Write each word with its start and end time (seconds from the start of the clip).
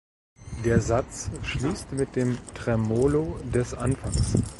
Der 0.65 0.81
Satz 0.81 1.29
schließt 1.43 1.91
mit 1.91 2.15
dem 2.15 2.35
Tremolo 2.55 3.37
des 3.53 3.75
Anfangs. 3.75 4.33